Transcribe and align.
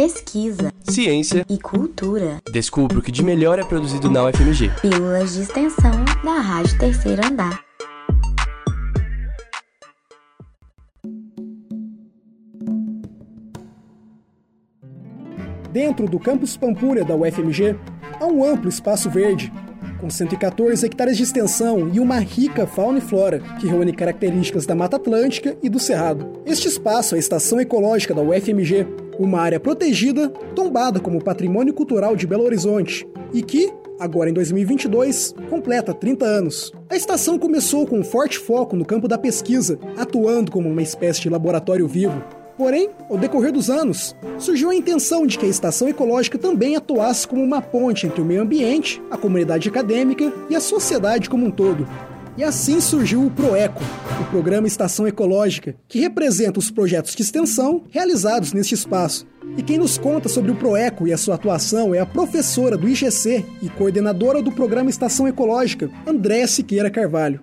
pesquisa, 0.00 0.72
ciência 0.88 1.44
e 1.46 1.58
cultura. 1.58 2.38
Descubra 2.50 2.98
o 2.98 3.02
que 3.02 3.12
de 3.12 3.22
melhor 3.22 3.58
é 3.58 3.62
produzido 3.62 4.10
na 4.10 4.24
UFMG. 4.24 4.70
Pílulas 4.80 5.34
de 5.34 5.42
extensão 5.42 5.92
da 6.24 6.40
Rádio 6.40 6.78
Terceiro 6.78 7.20
Andar. 7.22 7.62
Dentro 15.70 16.08
do 16.08 16.18
campus 16.18 16.56
Pampulha 16.56 17.04
da 17.04 17.14
UFMG, 17.14 17.76
há 18.18 18.24
um 18.24 18.42
amplo 18.42 18.70
espaço 18.70 19.10
verde, 19.10 19.52
com 20.00 20.08
114 20.08 20.86
hectares 20.86 21.18
de 21.18 21.24
extensão 21.24 21.90
e 21.92 22.00
uma 22.00 22.18
rica 22.20 22.66
fauna 22.66 23.00
e 23.00 23.02
flora, 23.02 23.40
que 23.60 23.66
reúne 23.66 23.92
características 23.92 24.64
da 24.64 24.74
Mata 24.74 24.96
Atlântica 24.96 25.58
e 25.62 25.68
do 25.68 25.78
Cerrado. 25.78 26.40
Este 26.46 26.68
espaço 26.68 27.14
é 27.14 27.18
a 27.18 27.20
Estação 27.20 27.60
Ecológica 27.60 28.14
da 28.14 28.22
UFMG, 28.22 28.86
uma 29.24 29.40
área 29.40 29.60
protegida, 29.60 30.28
tombada 30.54 30.98
como 30.98 31.22
Patrimônio 31.22 31.74
Cultural 31.74 32.16
de 32.16 32.26
Belo 32.26 32.44
Horizonte, 32.44 33.06
e 33.32 33.42
que, 33.42 33.72
agora 33.98 34.30
em 34.30 34.32
2022, 34.32 35.34
completa 35.48 35.92
30 35.92 36.24
anos. 36.24 36.72
A 36.88 36.96
estação 36.96 37.38
começou 37.38 37.86
com 37.86 37.98
um 37.98 38.04
forte 38.04 38.38
foco 38.38 38.74
no 38.74 38.84
campo 38.84 39.06
da 39.06 39.18
pesquisa, 39.18 39.78
atuando 39.96 40.50
como 40.50 40.68
uma 40.68 40.82
espécie 40.82 41.20
de 41.20 41.28
laboratório 41.28 41.86
vivo, 41.86 42.22
Porém, 42.60 42.90
ao 43.08 43.16
decorrer 43.16 43.50
dos 43.52 43.70
anos, 43.70 44.14
surgiu 44.36 44.68
a 44.68 44.74
intenção 44.74 45.26
de 45.26 45.38
que 45.38 45.46
a 45.46 45.48
estação 45.48 45.88
ecológica 45.88 46.36
também 46.36 46.76
atuasse 46.76 47.26
como 47.26 47.42
uma 47.42 47.62
ponte 47.62 48.06
entre 48.06 48.20
o 48.20 48.24
meio 48.24 48.42
ambiente, 48.42 49.02
a 49.10 49.16
comunidade 49.16 49.66
acadêmica 49.66 50.30
e 50.50 50.54
a 50.54 50.60
sociedade 50.60 51.30
como 51.30 51.46
um 51.46 51.50
todo. 51.50 51.88
E 52.36 52.44
assim 52.44 52.80
surgiu 52.80 53.26
o 53.26 53.30
PROECO, 53.30 53.82
o 54.20 54.30
Programa 54.30 54.66
Estação 54.66 55.06
Ecológica, 55.06 55.74
que 55.88 55.98
representa 55.98 56.58
os 56.58 56.70
projetos 56.70 57.14
de 57.14 57.22
extensão 57.22 57.84
realizados 57.90 58.52
neste 58.52 58.74
espaço. 58.74 59.26
E 59.56 59.62
quem 59.62 59.78
nos 59.78 59.98
conta 59.98 60.28
sobre 60.28 60.52
o 60.52 60.54
PROECO 60.54 61.08
e 61.08 61.12
a 61.12 61.18
sua 61.18 61.34
atuação 61.34 61.94
é 61.94 61.98
a 61.98 62.06
professora 62.06 62.76
do 62.76 62.88
IGC 62.88 63.44
e 63.60 63.68
coordenadora 63.68 64.40
do 64.40 64.52
Programa 64.52 64.88
Estação 64.88 65.26
Ecológica, 65.26 65.90
Andréa 66.06 66.46
Siqueira 66.46 66.90
Carvalho. 66.90 67.42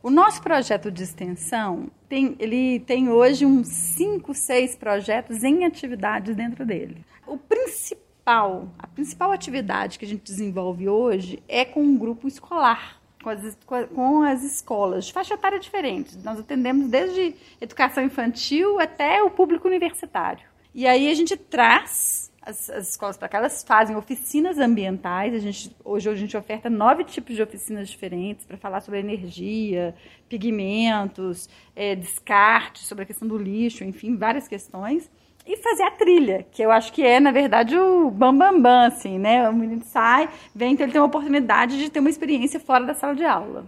O 0.00 0.10
nosso 0.10 0.40
projeto 0.40 0.90
de 0.90 1.02
extensão 1.02 1.90
tem, 2.08 2.36
ele 2.38 2.80
tem 2.80 3.08
hoje 3.08 3.44
uns 3.44 3.68
5, 3.68 4.34
6 4.34 4.76
projetos 4.76 5.42
em 5.42 5.64
atividades 5.64 6.34
dentro 6.36 6.64
dele. 6.64 7.04
O 7.26 7.36
principal, 7.36 8.68
a 8.78 8.86
principal 8.86 9.32
atividade 9.32 9.98
que 9.98 10.04
a 10.04 10.08
gente 10.08 10.22
desenvolve 10.22 10.88
hoje 10.88 11.42
é 11.48 11.64
com 11.64 11.82
um 11.82 11.96
grupo 11.96 12.26
escolar, 12.28 13.01
com 13.22 13.30
as, 13.30 13.58
com 13.94 14.22
as 14.22 14.42
escolas 14.42 15.06
de 15.06 15.12
faixa 15.12 15.34
etária 15.34 15.58
diferente. 15.58 16.18
Nós 16.18 16.38
atendemos 16.38 16.88
desde 16.88 17.34
educação 17.60 18.04
infantil 18.04 18.78
até 18.80 19.22
o 19.22 19.30
público 19.30 19.68
universitário. 19.68 20.44
E 20.74 20.86
aí 20.86 21.10
a 21.10 21.14
gente 21.14 21.36
traz 21.36 22.32
as, 22.42 22.68
as 22.70 22.90
escolas 22.90 23.16
para 23.16 23.28
cá, 23.28 23.38
elas 23.38 23.62
fazem 23.62 23.94
oficinas 23.94 24.58
ambientais. 24.58 25.34
A 25.34 25.38
gente, 25.38 25.74
hoje 25.84 26.10
a 26.10 26.14
gente 26.14 26.36
oferta 26.36 26.68
nove 26.68 27.04
tipos 27.04 27.36
de 27.36 27.42
oficinas 27.42 27.88
diferentes 27.88 28.44
para 28.44 28.56
falar 28.56 28.80
sobre 28.80 28.98
energia, 28.98 29.94
pigmentos, 30.28 31.48
é, 31.76 31.94
descarte, 31.94 32.84
sobre 32.84 33.04
a 33.04 33.06
questão 33.06 33.28
do 33.28 33.38
lixo, 33.38 33.84
enfim, 33.84 34.16
várias 34.16 34.48
questões. 34.48 35.10
E 35.46 35.56
fazer 35.56 35.82
a 35.82 35.90
trilha, 35.90 36.46
que 36.52 36.62
eu 36.62 36.70
acho 36.70 36.92
que 36.92 37.04
é, 37.04 37.18
na 37.18 37.32
verdade, 37.32 37.76
o 37.76 38.10
bambambam, 38.10 38.52
bam, 38.54 38.62
bam, 38.62 38.86
assim, 38.86 39.18
né? 39.18 39.48
O 39.48 39.52
menino 39.52 39.82
sai, 39.84 40.28
vem, 40.54 40.72
então 40.72 40.86
ele 40.86 40.92
tem 40.92 41.00
uma 41.00 41.08
oportunidade 41.08 41.78
de 41.78 41.90
ter 41.90 41.98
uma 41.98 42.10
experiência 42.10 42.60
fora 42.60 42.84
da 42.84 42.94
sala 42.94 43.14
de 43.14 43.24
aula. 43.24 43.66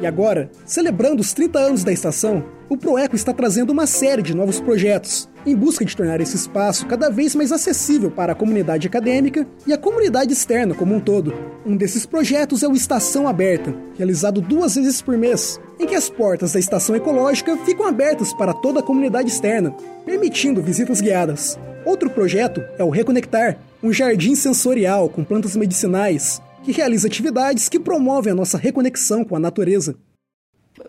E 0.00 0.06
agora, 0.06 0.50
celebrando 0.64 1.20
os 1.20 1.32
30 1.32 1.58
anos 1.58 1.84
da 1.84 1.92
estação, 1.92 2.44
o 2.68 2.76
Proeco 2.76 3.14
está 3.14 3.32
trazendo 3.32 3.70
uma 3.70 3.86
série 3.86 4.20
de 4.20 4.34
novos 4.34 4.60
projetos, 4.60 5.28
em 5.46 5.54
busca 5.54 5.84
de 5.84 5.96
tornar 5.96 6.20
esse 6.20 6.34
espaço 6.34 6.86
cada 6.86 7.08
vez 7.08 7.34
mais 7.34 7.52
acessível 7.52 8.10
para 8.10 8.32
a 8.32 8.34
comunidade 8.34 8.88
acadêmica 8.88 9.46
e 9.64 9.72
a 9.72 9.78
comunidade 9.78 10.32
externa 10.32 10.74
como 10.74 10.94
um 10.94 11.00
todo. 11.00 11.32
Um 11.64 11.76
desses 11.76 12.04
projetos 12.04 12.64
é 12.64 12.68
o 12.68 12.74
Estação 12.74 13.28
Aberta, 13.28 13.72
realizado 13.96 14.40
duas 14.40 14.74
vezes 14.74 15.00
por 15.00 15.16
mês, 15.16 15.60
em 15.78 15.86
que 15.86 15.94
as 15.94 16.10
portas 16.10 16.52
da 16.52 16.58
estação 16.58 16.96
ecológica 16.96 17.56
ficam 17.58 17.86
abertas 17.86 18.34
para 18.34 18.52
toda 18.52 18.80
a 18.80 18.82
comunidade 18.82 19.30
externa, 19.30 19.74
permitindo 20.04 20.60
visitas 20.60 21.00
guiadas. 21.00 21.56
Outro 21.84 22.10
projeto 22.10 22.60
é 22.76 22.82
o 22.82 22.90
Reconectar, 22.90 23.58
um 23.80 23.92
jardim 23.92 24.34
sensorial 24.34 25.08
com 25.08 25.22
plantas 25.22 25.54
medicinais, 25.54 26.42
que 26.64 26.72
realiza 26.72 27.06
atividades 27.06 27.68
que 27.68 27.78
promovem 27.78 28.32
a 28.32 28.36
nossa 28.36 28.58
reconexão 28.58 29.24
com 29.24 29.36
a 29.36 29.38
natureza. 29.38 29.94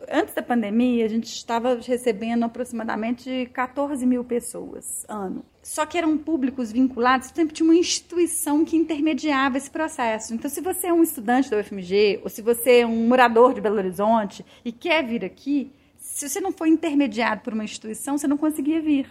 Antes 0.10 0.34
da 0.34 0.42
pandemia, 0.42 1.06
a 1.06 1.10
gente 1.10 1.26
estava 1.26 1.76
recebendo 1.76 2.44
aproximadamente 2.44 3.50
14 3.54 4.06
mil 4.06 4.24
pessoas 4.24 5.06
ano. 5.10 5.44
Só 5.62 5.86
que 5.86 5.98
eram 5.98 6.18
públicos 6.18 6.72
vinculados, 6.72 7.28
sempre 7.28 7.54
tinha 7.54 7.68
uma 7.68 7.76
instituição 7.76 8.64
que 8.64 8.78
intermediava 8.78 9.58
esse 9.58 9.70
processo. 9.70 10.34
Então, 10.34 10.50
se 10.50 10.62
você 10.62 10.88
é 10.88 10.94
um 10.94 11.04
estudante 11.04 11.50
da 11.50 11.58
UFMG, 11.58 12.22
ou 12.24 12.30
se 12.30 12.42
você 12.42 12.80
é 12.80 12.86
um 12.86 13.06
morador 13.06 13.54
de 13.54 13.60
Belo 13.60 13.76
Horizonte 13.76 14.46
e 14.64 14.72
quer 14.72 15.06
vir 15.06 15.26
aqui, 15.26 15.74
se 15.98 16.30
você 16.30 16.40
não 16.40 16.54
for 16.54 16.68
intermediado 16.68 17.42
por 17.42 17.52
uma 17.52 17.66
instituição, 17.66 18.18
você 18.18 18.30
não 18.30 18.38
conseguia 18.38 18.82
vir 18.82 19.10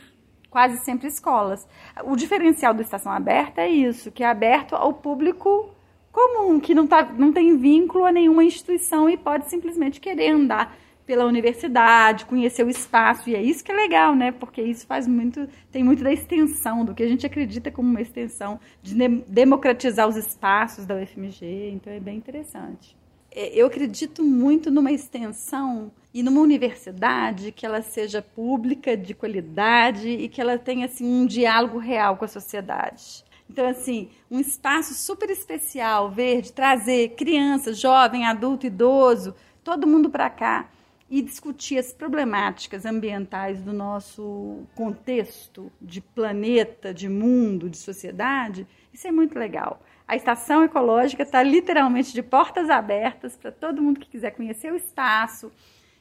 quase 0.48 0.82
sempre 0.82 1.08
escolas. 1.08 1.68
O 2.04 2.16
diferencial 2.16 2.72
do 2.72 2.80
Estação 2.80 3.12
Aberta 3.12 3.60
é 3.60 3.68
isso, 3.68 4.10
que 4.10 4.24
é 4.24 4.26
aberto 4.26 4.74
ao 4.74 4.94
público 4.94 5.75
comum, 6.16 6.58
que 6.58 6.74
não, 6.74 6.86
tá, 6.86 7.04
não 7.04 7.30
tem 7.30 7.58
vínculo 7.58 8.06
a 8.06 8.10
nenhuma 8.10 8.42
instituição 8.42 9.08
e 9.10 9.18
pode 9.18 9.50
simplesmente 9.50 10.00
querer 10.00 10.30
andar 10.30 10.74
pela 11.04 11.26
universidade, 11.26 12.24
conhecer 12.24 12.64
o 12.64 12.70
espaço, 12.70 13.28
e 13.28 13.34
é 13.36 13.42
isso 13.42 13.62
que 13.62 13.70
é 13.70 13.74
legal, 13.74 14.16
né? 14.16 14.32
Porque 14.32 14.62
isso 14.62 14.86
faz 14.86 15.06
muito, 15.06 15.46
tem 15.70 15.84
muito 15.84 16.02
da 16.02 16.10
extensão, 16.10 16.86
do 16.86 16.94
que 16.94 17.02
a 17.02 17.06
gente 17.06 17.26
acredita 17.26 17.70
como 17.70 17.90
uma 17.90 18.00
extensão, 18.00 18.58
de 18.82 18.94
democratizar 19.28 20.08
os 20.08 20.16
espaços 20.16 20.86
da 20.86 20.96
UFMG, 20.96 21.70
então 21.74 21.92
é 21.92 22.00
bem 22.00 22.16
interessante. 22.16 22.96
É, 23.30 23.54
eu 23.54 23.66
acredito 23.66 24.24
muito 24.24 24.70
numa 24.70 24.90
extensão 24.90 25.92
e 26.14 26.22
numa 26.22 26.40
universidade 26.40 27.52
que 27.52 27.66
ela 27.66 27.82
seja 27.82 28.22
pública, 28.22 28.96
de 28.96 29.12
qualidade 29.12 30.08
e 30.08 30.28
que 30.28 30.40
ela 30.40 30.56
tenha 30.58 30.86
assim, 30.86 31.04
um 31.04 31.26
diálogo 31.26 31.76
real 31.76 32.16
com 32.16 32.24
a 32.24 32.28
sociedade. 32.28 33.22
Então, 33.48 33.66
assim, 33.66 34.10
um 34.30 34.40
espaço 34.40 34.94
super 34.94 35.30
especial, 35.30 36.10
verde, 36.10 36.52
trazer 36.52 37.10
criança, 37.10 37.72
jovem, 37.72 38.26
adulto, 38.26 38.66
idoso, 38.66 39.34
todo 39.62 39.86
mundo 39.86 40.10
para 40.10 40.28
cá 40.28 40.68
e 41.08 41.22
discutir 41.22 41.78
as 41.78 41.92
problemáticas 41.92 42.84
ambientais 42.84 43.62
do 43.62 43.72
nosso 43.72 44.64
contexto 44.74 45.70
de 45.80 46.00
planeta, 46.00 46.92
de 46.92 47.08
mundo, 47.08 47.70
de 47.70 47.76
sociedade, 47.76 48.66
isso 48.92 49.06
é 49.06 49.12
muito 49.12 49.38
legal. 49.38 49.80
A 50.08 50.16
estação 50.16 50.64
ecológica 50.64 51.22
está 51.22 51.42
literalmente 51.42 52.12
de 52.12 52.22
portas 52.22 52.68
abertas 52.70 53.36
para 53.36 53.52
todo 53.52 53.82
mundo 53.82 54.00
que 54.00 54.08
quiser 54.08 54.32
conhecer 54.32 54.72
o 54.72 54.76
espaço, 54.76 55.52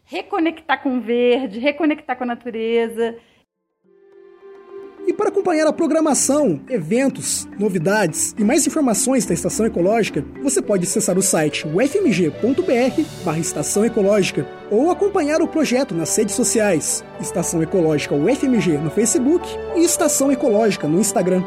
reconectar 0.03 0.81
com 0.81 0.97
o 0.97 1.01
verde, 1.01 1.59
reconectar 1.59 2.17
com 2.17 2.23
a 2.23 2.27
natureza 2.27 3.15
e 5.07 5.13
para 5.13 5.29
acompanhar 5.29 5.67
a 5.67 5.73
programação, 5.73 6.59
eventos, 6.69 7.47
novidades 7.59 8.33
e 8.37 8.43
mais 8.43 8.65
informações 8.65 9.25
da 9.25 9.33
Estação 9.33 9.65
Ecológica, 9.65 10.25
você 10.41 10.61
pode 10.61 10.85
acessar 10.85 11.17
o 11.17 11.21
site 11.21 11.65
ufmg.br 11.67 13.39
Estação 13.39 13.85
Ecológica 13.85 14.47
ou 14.71 14.89
acompanhar 14.89 15.41
o 15.41 15.47
projeto 15.47 15.93
nas 15.93 16.15
redes 16.15 16.35
sociais 16.35 17.03
Estação 17.19 17.61
Ecológica 17.61 18.15
UFMG 18.15 18.77
no 18.77 18.89
Facebook 18.89 19.47
e 19.75 19.83
Estação 19.83 20.31
Ecológica 20.31 20.87
no 20.87 20.99
Instagram. 20.99 21.43